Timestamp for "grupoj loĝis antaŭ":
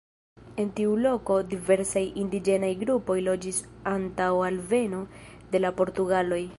2.81-4.31